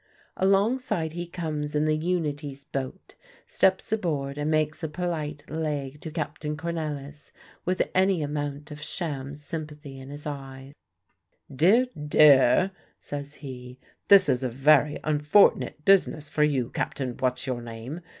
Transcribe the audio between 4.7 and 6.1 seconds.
a polite leg to